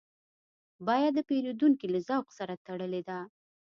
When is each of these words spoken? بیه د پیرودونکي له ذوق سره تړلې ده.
بیه 0.85 1.09
د 1.15 1.19
پیرودونکي 1.29 1.87
له 1.93 1.99
ذوق 2.07 2.27
سره 2.37 2.53
تړلې 2.65 3.01
ده. 3.09 3.19